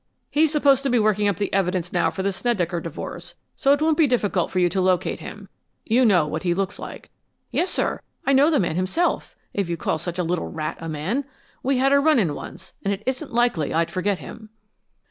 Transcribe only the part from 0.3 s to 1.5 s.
He's supposed to be working up